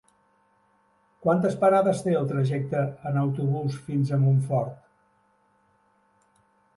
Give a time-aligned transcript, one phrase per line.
[1.25, 4.81] Quantes parades té el trajecte en autobús fins a Montfort?